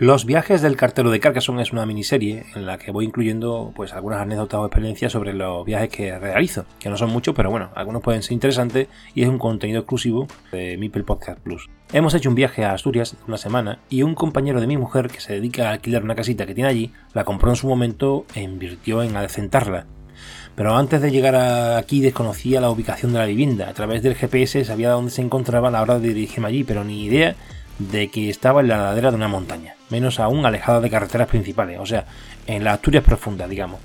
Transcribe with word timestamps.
Los 0.00 0.26
viajes 0.26 0.62
del 0.62 0.76
cartero 0.76 1.10
de 1.10 1.18
Carcassonne 1.18 1.60
es 1.60 1.72
una 1.72 1.84
miniserie 1.84 2.46
en 2.54 2.66
la 2.66 2.78
que 2.78 2.92
voy 2.92 3.04
incluyendo 3.04 3.72
pues 3.74 3.92
algunas 3.94 4.20
anécdotas 4.20 4.60
o 4.60 4.64
experiencias 4.64 5.10
sobre 5.10 5.34
los 5.34 5.64
viajes 5.64 5.88
que 5.88 6.16
realizo, 6.16 6.66
que 6.78 6.88
no 6.88 6.96
son 6.96 7.10
muchos, 7.10 7.34
pero 7.34 7.50
bueno, 7.50 7.70
algunos 7.74 8.00
pueden 8.00 8.22
ser 8.22 8.34
interesantes 8.34 8.86
y 9.16 9.22
es 9.22 9.28
un 9.28 9.40
contenido 9.40 9.80
exclusivo 9.80 10.28
de 10.52 10.76
Mipel 10.76 11.02
Podcast 11.02 11.40
Plus. 11.40 11.68
Hemos 11.92 12.14
hecho 12.14 12.28
un 12.28 12.36
viaje 12.36 12.64
a 12.64 12.74
Asturias 12.74 13.16
una 13.26 13.38
semana 13.38 13.80
y 13.88 14.04
un 14.04 14.14
compañero 14.14 14.60
de 14.60 14.68
mi 14.68 14.76
mujer 14.76 15.08
que 15.08 15.18
se 15.18 15.32
dedica 15.32 15.68
a 15.68 15.72
alquilar 15.72 16.04
una 16.04 16.14
casita 16.14 16.46
que 16.46 16.54
tiene 16.54 16.70
allí, 16.70 16.92
la 17.12 17.24
compró 17.24 17.50
en 17.50 17.56
su 17.56 17.66
momento 17.66 18.24
e 18.36 18.42
invirtió 18.42 19.02
en 19.02 19.16
adecentarla. 19.16 19.86
Pero 20.54 20.76
antes 20.76 21.02
de 21.02 21.10
llegar 21.10 21.34
aquí 21.76 22.00
desconocía 22.00 22.60
la 22.60 22.70
ubicación 22.70 23.12
de 23.12 23.18
la 23.18 23.26
vivienda. 23.26 23.68
A 23.68 23.74
través 23.74 24.04
del 24.04 24.14
GPS 24.14 24.64
sabía 24.64 24.90
dónde 24.90 25.10
se 25.10 25.22
encontraba 25.22 25.68
a 25.68 25.70
la 25.72 25.82
hora 25.82 25.98
de 25.98 26.14
dirigirme 26.14 26.48
allí, 26.48 26.62
pero 26.62 26.84
ni 26.84 27.04
idea 27.04 27.34
de 27.78 28.08
que 28.08 28.30
estaba 28.30 28.60
en 28.60 28.68
la 28.68 28.78
ladera 28.78 29.10
de 29.10 29.16
una 29.16 29.28
montaña, 29.28 29.74
menos 29.90 30.20
aún 30.20 30.44
alejada 30.46 30.80
de 30.80 30.90
carreteras 30.90 31.28
principales, 31.28 31.78
o 31.80 31.86
sea, 31.86 32.06
en 32.46 32.64
la 32.64 32.72
Asturias 32.72 33.04
profunda, 33.04 33.46
digamos. 33.46 33.80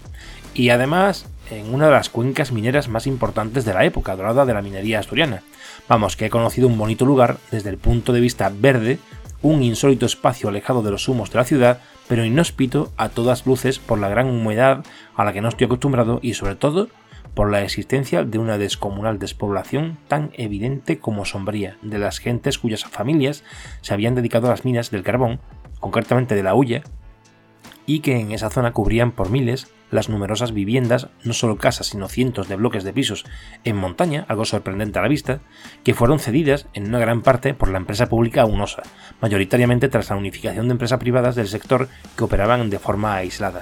Y 0.54 0.70
además 0.70 1.26
en 1.50 1.74
una 1.74 1.88
de 1.88 1.92
las 1.92 2.10
cuencas 2.10 2.52
mineras 2.52 2.88
más 2.88 3.08
importantes 3.08 3.66
de 3.66 3.74
la 3.74 3.86
época 3.86 4.16
dorada 4.16 4.46
de 4.46 4.54
la 4.54 4.62
minería 4.62 5.00
asturiana. 5.00 5.44
Vamos, 5.88 6.16
que 6.16 6.28
he 6.28 6.30
conocido 6.30 6.68
un 6.68 6.78
bonito 6.78 7.06
lugar 7.06 7.38
desde 7.52 7.70
el 7.70 7.78
punto 7.78 8.14
de 8.14 8.22
vista 8.22 8.52
verde, 8.54 9.00
un 9.42 9.62
insólito 9.62 10.06
espacio 10.06 10.50
alejado 10.50 10.82
de 10.82 10.92
los 10.92 11.08
humos 11.08 11.32
de 11.32 11.38
la 11.38 11.44
ciudad, 11.44 11.80
pero 12.08 12.26
inhóspito 12.26 12.92
a 12.98 13.10
todas 13.10 13.46
luces 13.46 13.80
por 13.80 14.00
la 14.00 14.10
gran 14.10 14.28
humedad 14.28 14.86
a 15.16 15.26
la 15.26 15.34
que 15.34 15.42
no 15.42 15.50
estoy 15.50 15.66
acostumbrado 15.66 16.20
y 16.22 16.34
sobre 16.34 16.56
todo 16.56 16.88
por 17.34 17.50
la 17.50 17.64
existencia 17.64 18.24
de 18.24 18.38
una 18.38 18.58
descomunal 18.58 19.20
despoblación 19.20 19.98
tan 20.08 20.32
evidente 20.34 21.00
como 21.00 21.26
sombría 21.26 21.78
de 21.82 21.98
las 21.98 22.20
gentes 22.20 22.58
cuyas 22.58 22.86
familias 22.86 23.44
se 23.82 23.94
habían 23.94 24.16
dedicado 24.16 24.48
a 24.48 24.52
las 24.52 24.66
minas 24.66 24.92
del 24.92 25.04
carbón, 25.04 25.40
concretamente 25.80 26.36
de 26.36 26.44
la 26.44 26.56
hulla, 26.56 26.84
y 27.86 28.00
que 28.00 28.20
en 28.20 28.32
esa 28.32 28.50
zona 28.50 28.72
cubrían 28.72 29.12
por 29.12 29.30
miles 29.30 29.68
las 29.92 30.10
numerosas 30.10 30.54
viviendas, 30.54 31.10
no 31.24 31.34
solo 31.34 31.58
casas, 31.58 31.88
sino 31.88 32.08
cientos 32.08 32.50
de 32.50 32.56
bloques 32.56 32.84
de 32.84 32.94
pisos 32.94 33.26
en 33.64 33.76
montaña, 33.76 34.26
algo 34.28 34.44
sorprendente 34.46 34.98
a 34.98 35.02
la 35.04 35.08
vista, 35.08 35.42
que 35.84 35.94
fueron 35.94 36.20
cedidas 36.20 36.68
en 36.74 36.88
una 36.88 37.00
gran 37.00 37.22
parte 37.22 37.54
por 37.54 37.70
la 37.70 37.78
empresa 37.78 38.10
pública 38.10 38.46
UNOSA, 38.46 38.84
mayoritariamente 39.22 39.90
tras 39.90 40.10
la 40.10 40.16
unificación 40.16 40.68
de 40.68 40.74
empresas 40.74 41.00
privadas 41.00 41.36
del 41.36 41.48
sector 41.48 41.90
que 42.18 42.24
operaban 42.24 42.70
de 42.70 42.80
forma 42.80 43.16
aislada. 43.16 43.62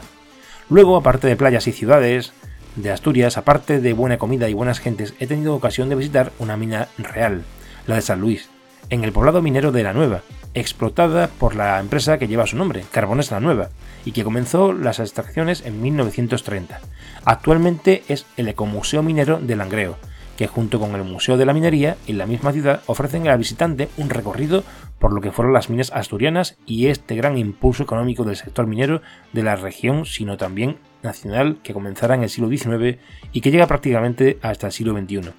Luego, 0.70 0.96
aparte 0.96 1.28
de 1.28 1.36
playas 1.36 1.68
y 1.68 1.74
ciudades, 1.74 2.32
de 2.76 2.92
Asturias, 2.92 3.38
aparte 3.38 3.82
de 3.82 3.94
buena 3.94 4.18
comida 4.18 4.50
y 4.50 4.54
buenas 4.54 4.80
gentes, 4.80 5.14
he 5.20 5.28
tenido 5.28 5.56
ocasión 5.56 5.90
de 5.90 5.96
visitar 5.96 6.32
una 6.40 6.58
mina 6.58 6.88
real, 6.98 7.44
la 7.88 7.96
de 7.96 8.02
San 8.02 8.22
Luis, 8.22 8.50
en 8.90 9.04
el 9.04 9.12
poblado 9.12 9.42
minero 9.42 9.72
de 9.72 9.84
La 9.84 9.94
Nueva, 9.94 10.22
explotada 10.54 11.28
por 11.28 11.56
la 11.56 11.80
empresa 11.80 12.18
que 12.18 12.28
lleva 12.28 12.48
su 12.48 12.58
nombre, 12.58 12.84
Carbones 12.92 13.32
La 13.32 13.40
Nueva, 13.40 13.70
y 14.06 14.12
que 14.12 14.24
comenzó 14.24 14.74
las 14.74 15.00
extracciones 15.00 15.64
en 15.66 15.82
1930. 15.82 16.80
Actualmente 17.26 18.04
es 18.08 18.26
el 18.38 18.48
Ecomuseo 18.48 19.04
Minero 19.04 19.40
de 19.40 19.56
Langreo, 19.56 19.98
que 20.42 20.48
junto 20.48 20.80
con 20.80 20.96
el 20.96 21.04
Museo 21.04 21.38
de 21.38 21.46
la 21.46 21.54
Minería 21.54 21.98
en 22.08 22.18
la 22.18 22.26
misma 22.26 22.52
ciudad 22.52 22.82
ofrecen 22.88 23.28
al 23.28 23.38
visitante 23.38 23.90
un 23.98 24.10
recorrido 24.10 24.64
por 24.98 25.14
lo 25.14 25.22
que 25.22 25.32
fueron 25.32 25.54
las 25.54 25.70
minas 25.70 25.92
asturianas 25.92 26.58
y 26.66 26.88
este 26.88 27.16
gran 27.16 27.38
impulso 27.38 27.84
económico 27.84 28.24
del 28.24 28.36
sector 28.38 28.66
minero 28.66 29.04
de 29.34 29.44
la 29.44 29.56
región, 29.56 30.08
sino 30.08 30.38
también 30.38 30.78
nacional 31.04 31.60
que 31.62 31.74
comenzará 31.74 32.16
en 32.16 32.24
el 32.24 32.30
siglo 32.32 32.50
XIX 32.50 32.98
y 33.32 33.42
que 33.42 33.52
llega 33.52 33.68
prácticamente 33.68 34.40
hasta 34.42 34.66
el 34.66 34.74
siglo 34.74 34.98
XXI. 35.00 35.32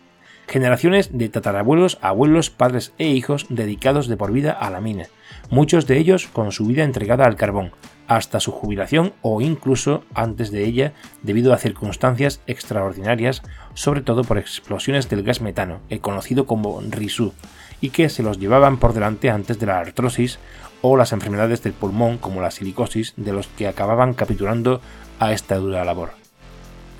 Generaciones 0.46 1.18
de 1.18 1.28
tatarabuelos, 1.28 1.98
abuelos, 2.00 2.50
padres 2.50 2.94
e 2.98 3.08
hijos 3.08 3.46
dedicados 3.48 4.06
de 4.06 4.16
por 4.16 4.30
vida 4.30 4.52
a 4.52 4.70
la 4.70 4.80
mina, 4.80 5.08
muchos 5.50 5.88
de 5.88 5.98
ellos 5.98 6.28
con 6.28 6.52
su 6.52 6.64
vida 6.64 6.84
entregada 6.84 7.24
al 7.24 7.34
carbón, 7.34 7.72
hasta 8.06 8.40
su 8.40 8.52
jubilación 8.52 9.12
o 9.22 9.40
incluso 9.40 10.04
antes 10.14 10.50
de 10.50 10.64
ella 10.64 10.92
debido 11.22 11.52
a 11.52 11.58
circunstancias 11.58 12.40
extraordinarias, 12.46 13.42
sobre 13.74 14.02
todo 14.02 14.24
por 14.24 14.38
explosiones 14.38 15.08
del 15.08 15.22
gas 15.22 15.40
metano, 15.40 15.80
el 15.88 16.00
conocido 16.00 16.46
como 16.46 16.80
RISU, 16.80 17.32
y 17.80 17.90
que 17.90 18.08
se 18.08 18.22
los 18.22 18.38
llevaban 18.38 18.78
por 18.78 18.92
delante 18.94 19.30
antes 19.30 19.58
de 19.58 19.66
la 19.66 19.78
artrosis 19.78 20.38
o 20.82 20.96
las 20.96 21.12
enfermedades 21.12 21.62
del 21.62 21.72
pulmón 21.72 22.18
como 22.18 22.40
la 22.40 22.50
silicosis 22.50 23.14
de 23.16 23.32
los 23.32 23.48
que 23.48 23.68
acababan 23.68 24.14
capturando 24.14 24.80
a 25.18 25.32
esta 25.32 25.56
dura 25.56 25.84
labor. 25.84 26.21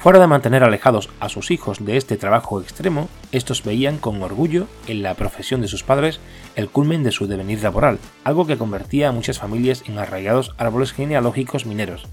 Fuera 0.02 0.18
de 0.18 0.26
mantener 0.26 0.64
alejados 0.64 1.10
a 1.20 1.28
sus 1.28 1.52
hijos 1.52 1.84
de 1.84 1.96
este 1.96 2.16
trabajo 2.16 2.60
extremo, 2.60 3.08
estos 3.30 3.62
veían 3.62 3.98
con 3.98 4.20
orgullo 4.20 4.66
en 4.88 5.04
la 5.04 5.14
profesión 5.14 5.60
de 5.60 5.68
sus 5.68 5.84
padres 5.84 6.18
el 6.56 6.68
culmen 6.68 7.04
de 7.04 7.12
su 7.12 7.28
devenir 7.28 7.62
laboral, 7.62 8.00
algo 8.24 8.44
que 8.44 8.58
convertía 8.58 9.10
a 9.10 9.12
muchas 9.12 9.38
familias 9.38 9.84
en 9.86 10.00
arraigados 10.00 10.56
árboles 10.58 10.90
genealógicos 10.92 11.66
mineros, 11.66 12.08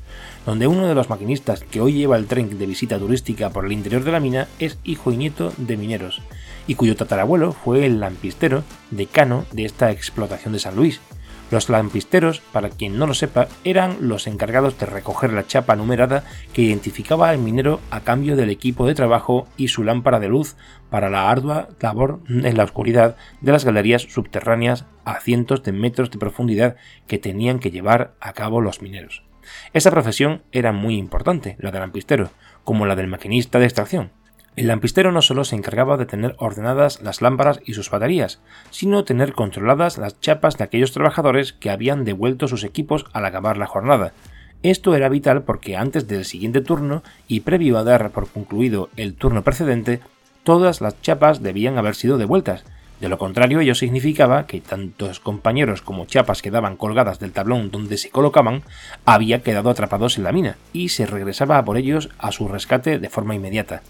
donde 0.46 0.68
uno 0.68 0.86
de 0.86 0.94
los 0.94 1.10
maquinistas 1.10 1.64
que 1.64 1.82
hoy 1.82 1.94
lleva 1.94 2.16
el 2.18 2.28
tren 2.28 2.60
de 2.60 2.66
visita 2.68 3.00
turística 3.00 3.50
por 3.50 3.66
el 3.66 3.72
interior 3.72 4.04
de 4.04 4.12
la 4.12 4.20
mina 4.20 4.48
es 4.60 4.78
hijo 4.84 5.12
y 5.12 5.18
nieto 5.18 5.52
de 5.58 5.76
mineros, 5.76 6.22
y 6.68 6.76
cuyo 6.76 6.96
tatarabuelo 6.96 7.54
fue 7.54 7.88
el 7.88 8.00
lampistero 8.00 8.62
decano 8.92 9.46
de 9.52 9.66
esta 9.66 9.90
explotación 9.90 10.54
de 10.54 10.60
San 10.60 10.76
Luis, 10.76 11.02
los 11.52 11.70
lampisteros, 11.70 12.40
para 12.40 12.70
quien 12.70 12.98
no 12.98 13.08
lo 13.08 13.14
sepa, 13.14 13.48
eran 13.64 13.98
los 14.02 14.28
encargados 14.28 14.78
de 14.78 14.86
recoger 14.86 15.34
la 15.34 15.48
chapa 15.48 15.76
numerada 15.76 16.24
que 16.54 16.62
identificaba 16.62 17.30
al 17.30 17.40
minero 17.40 17.80
a 17.90 18.02
cambio 18.02 18.36
del 18.36 18.50
equipo 18.50 18.86
de 18.86 18.96
trabajo 18.96 19.48
y 19.58 19.70
su 19.70 19.84
lámpara 19.84 20.20
de 20.20 20.30
luz 20.30 20.56
para 20.90 21.10
la 21.10 21.30
ardua 21.30 21.70
labor 21.80 22.20
en 22.30 22.58
la 22.58 22.64
oscuridad 22.64 23.16
de 23.42 23.52
las 23.52 23.66
galerías 23.66 24.04
subterráneas 24.04 24.86
a 25.06 25.20
cientos 25.20 25.64
de 25.64 25.72
metros 25.72 26.12
de 26.12 26.20
profundidad 26.20 26.76
que 27.08 27.18
tenían 27.18 27.60
que 27.60 27.72
llevar 27.72 28.14
a 28.20 28.34
cabo 28.34 28.62
los 28.62 28.82
mineros. 28.82 29.24
Esta 29.74 29.92
profesión 29.92 30.44
era 30.52 30.72
muy 30.72 30.98
importante, 30.98 31.56
la 31.60 31.72
del 31.72 31.82
lampistero, 31.82 32.30
como 32.64 32.86
la 32.86 32.96
del 32.96 33.08
maquinista 33.08 33.58
de 33.58 33.66
extracción, 33.66 34.12
el 34.56 34.68
lampistero 34.68 35.12
no 35.12 35.22
solo 35.22 35.44
se 35.44 35.56
encargaba 35.56 35.98
de 35.98 36.06
tener 36.06 36.36
ordenadas 36.38 37.02
las 37.02 37.22
lámparas 37.22 37.62
y 37.66 37.74
sus 37.74 37.90
baterías, 37.90 38.40
sino 38.72 39.04
tener 39.04 39.34
controladas 39.34 39.98
las 39.98 40.20
chapas 40.20 40.58
de 40.58 40.64
aquellos 40.64 40.92
trabajadores 40.92 41.54
que 41.54 41.70
habían 41.70 42.04
devuelto 42.04 42.48
sus 42.48 42.64
equipos 42.64 43.06
al 43.14 43.26
acabar 43.26 43.58
la 43.58 43.68
jornada. 43.68 44.14
Esto 44.62 44.94
era 44.96 45.08
vital 45.08 45.44
porque 45.44 45.78
antes 45.78 46.08
del 46.08 46.26
siguiente 46.26 46.62
turno 46.62 47.04
y 47.28 47.42
previo 47.42 47.78
a 47.78 47.84
dar 47.84 48.12
por 48.12 48.30
concluido 48.30 48.90
el 48.98 49.14
turno 49.14 49.44
precedente, 49.44 50.02
todas 50.44 50.82
las 50.82 51.02
chapas 51.02 51.42
debían 51.42 51.78
haber 51.78 51.96
sido 51.96 52.18
devueltas. 52.18 52.66
De 53.00 53.08
lo 53.08 53.18
contrario, 53.18 53.62
ello 53.62 53.76
significaba 53.76 54.46
que 54.46 54.60
tantos 54.60 55.22
compañeros 55.22 55.82
como 55.82 56.06
chapas 56.06 56.42
quedaban 56.42 56.76
colgadas 56.76 57.20
del 57.20 57.32
tablón 57.32 57.72
donde 57.72 57.98
se 57.98 58.10
colocaban, 58.10 58.64
había 59.06 59.42
quedado 59.42 59.70
atrapados 59.70 60.18
en 60.18 60.26
la 60.26 60.34
mina, 60.34 60.58
y 60.74 60.90
se 60.90 61.06
regresaba 61.06 61.58
a 61.58 61.64
por 61.64 61.78
ellos 61.78 62.10
a 62.18 62.34
su 62.34 62.50
rescate 62.50 63.00
de 63.00 63.10
forma 63.10 63.36
inmediata. 63.36 63.84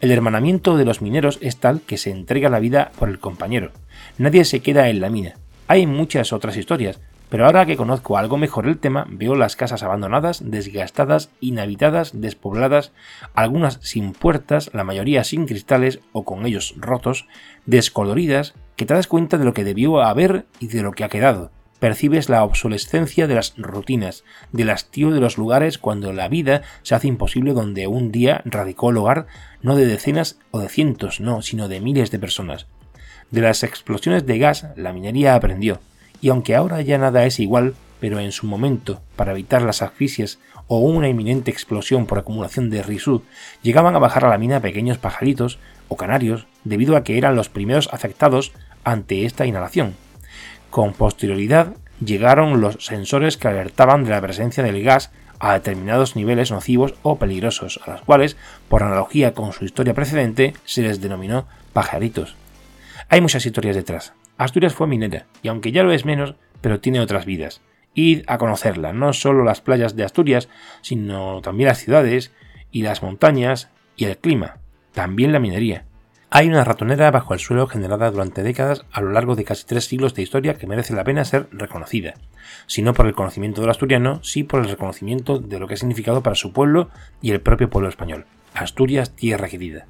El 0.00 0.12
hermanamiento 0.12 0.76
de 0.76 0.84
los 0.84 1.02
mineros 1.02 1.38
es 1.42 1.56
tal 1.56 1.80
que 1.80 1.98
se 1.98 2.12
entrega 2.12 2.48
la 2.48 2.60
vida 2.60 2.92
por 3.00 3.08
el 3.08 3.18
compañero. 3.18 3.72
Nadie 4.16 4.44
se 4.44 4.60
queda 4.60 4.88
en 4.90 5.00
la 5.00 5.10
mina. 5.10 5.34
Hay 5.66 5.88
muchas 5.88 6.32
otras 6.32 6.56
historias, 6.56 7.00
pero 7.28 7.46
ahora 7.46 7.66
que 7.66 7.76
conozco 7.76 8.16
algo 8.16 8.36
mejor 8.36 8.68
el 8.68 8.78
tema, 8.78 9.08
veo 9.10 9.34
las 9.34 9.56
casas 9.56 9.82
abandonadas, 9.82 10.48
desgastadas, 10.48 11.30
inhabitadas, 11.40 12.20
despobladas, 12.20 12.92
algunas 13.34 13.80
sin 13.82 14.12
puertas, 14.12 14.70
la 14.72 14.84
mayoría 14.84 15.24
sin 15.24 15.46
cristales 15.46 15.98
o 16.12 16.24
con 16.24 16.46
ellos 16.46 16.74
rotos, 16.76 17.26
descoloridas, 17.66 18.54
que 18.76 18.86
te 18.86 18.94
das 18.94 19.08
cuenta 19.08 19.36
de 19.36 19.44
lo 19.44 19.52
que 19.52 19.64
debió 19.64 20.00
haber 20.00 20.46
y 20.60 20.68
de 20.68 20.82
lo 20.82 20.92
que 20.92 21.02
ha 21.02 21.08
quedado 21.08 21.50
percibes 21.78 22.28
la 22.28 22.44
obsolescencia 22.44 23.26
de 23.26 23.34
las 23.34 23.54
rutinas, 23.56 24.24
del 24.52 24.70
hastío 24.70 25.10
de 25.10 25.20
los 25.20 25.38
lugares 25.38 25.78
cuando 25.78 26.12
la 26.12 26.28
vida 26.28 26.62
se 26.82 26.94
hace 26.94 27.08
imposible 27.08 27.52
donde 27.52 27.86
un 27.86 28.10
día 28.10 28.42
radicó 28.44 28.90
el 28.90 28.96
hogar 28.96 29.26
no 29.62 29.76
de 29.76 29.86
decenas 29.86 30.38
o 30.50 30.60
de 30.60 30.68
cientos, 30.68 31.20
no, 31.20 31.42
sino 31.42 31.68
de 31.68 31.80
miles 31.80 32.10
de 32.10 32.18
personas. 32.18 32.66
De 33.30 33.40
las 33.40 33.62
explosiones 33.62 34.26
de 34.26 34.38
gas 34.38 34.66
la 34.76 34.92
minería 34.92 35.34
aprendió, 35.34 35.80
y 36.20 36.30
aunque 36.30 36.56
ahora 36.56 36.80
ya 36.80 36.98
nada 36.98 37.24
es 37.26 37.38
igual, 37.40 37.74
pero 38.00 38.20
en 38.20 38.32
su 38.32 38.46
momento, 38.46 39.00
para 39.16 39.32
evitar 39.32 39.62
las 39.62 39.82
asfixias 39.82 40.38
o 40.66 40.78
una 40.78 41.08
inminente 41.08 41.50
explosión 41.50 42.06
por 42.06 42.18
acumulación 42.18 42.70
de 42.70 42.82
risú, 42.82 43.22
llegaban 43.62 43.96
a 43.96 43.98
bajar 43.98 44.24
a 44.24 44.28
la 44.28 44.38
mina 44.38 44.60
pequeños 44.60 44.98
pajaritos 44.98 45.58
o 45.88 45.96
canarios 45.96 46.46
debido 46.64 46.96
a 46.96 47.02
que 47.02 47.18
eran 47.18 47.34
los 47.34 47.48
primeros 47.48 47.88
afectados 47.92 48.52
ante 48.84 49.24
esta 49.24 49.46
inhalación 49.46 49.94
con 50.70 50.92
posterioridad 50.92 51.74
llegaron 52.04 52.60
los 52.60 52.84
sensores 52.84 53.36
que 53.36 53.48
alertaban 53.48 54.04
de 54.04 54.10
la 54.10 54.20
presencia 54.20 54.62
del 54.62 54.82
gas 54.82 55.10
a 55.40 55.54
determinados 55.54 56.16
niveles 56.16 56.50
nocivos 56.50 56.94
o 57.02 57.18
peligrosos, 57.18 57.80
a 57.84 57.92
los 57.92 58.02
cuales, 58.02 58.36
por 58.68 58.82
analogía 58.82 59.34
con 59.34 59.52
su 59.52 59.64
historia 59.64 59.94
precedente, 59.94 60.54
se 60.64 60.82
les 60.82 61.00
denominó 61.00 61.46
pajaritos. 61.72 62.36
Hay 63.08 63.20
muchas 63.20 63.46
historias 63.46 63.76
detrás. 63.76 64.12
Asturias 64.36 64.74
fue 64.74 64.86
minera, 64.86 65.26
y 65.42 65.48
aunque 65.48 65.72
ya 65.72 65.82
lo 65.82 65.92
es 65.92 66.04
menos, 66.04 66.34
pero 66.60 66.80
tiene 66.80 67.00
otras 67.00 67.24
vidas. 67.24 67.60
Id 67.94 68.22
a 68.26 68.38
conocerla, 68.38 68.92
no 68.92 69.12
solo 69.12 69.44
las 69.44 69.60
playas 69.60 69.96
de 69.96 70.04
Asturias, 70.04 70.48
sino 70.82 71.40
también 71.40 71.68
las 71.68 71.78
ciudades 71.78 72.32
y 72.70 72.82
las 72.82 73.02
montañas 73.02 73.70
y 73.96 74.04
el 74.04 74.18
clima, 74.18 74.58
también 74.92 75.32
la 75.32 75.40
minería. 75.40 75.84
Hay 76.30 76.46
una 76.46 76.62
ratonera 76.62 77.10
bajo 77.10 77.32
el 77.32 77.40
suelo 77.40 77.66
generada 77.66 78.10
durante 78.10 78.42
décadas 78.42 78.84
a 78.92 79.00
lo 79.00 79.12
largo 79.12 79.34
de 79.34 79.44
casi 79.44 79.64
tres 79.64 79.86
siglos 79.86 80.14
de 80.14 80.20
historia 80.20 80.54
que 80.54 80.66
merece 80.66 80.92
la 80.92 81.04
pena 81.04 81.24
ser 81.24 81.48
reconocida, 81.52 82.14
si 82.66 82.82
no 82.82 82.92
por 82.92 83.06
el 83.06 83.14
conocimiento 83.14 83.62
del 83.62 83.70
asturiano, 83.70 84.22
sí 84.22 84.44
por 84.44 84.60
el 84.60 84.68
reconocimiento 84.68 85.38
de 85.38 85.58
lo 85.58 85.66
que 85.66 85.74
ha 85.74 85.78
significado 85.78 86.22
para 86.22 86.36
su 86.36 86.52
pueblo 86.52 86.90
y 87.22 87.30
el 87.30 87.40
propio 87.40 87.70
pueblo 87.70 87.88
español. 87.88 88.26
Asturias, 88.52 89.16
tierra 89.16 89.48
querida. 89.48 89.86